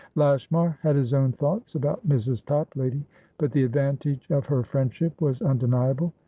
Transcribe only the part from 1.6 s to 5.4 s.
about Mrs. Toplady, but the advantage of her friendship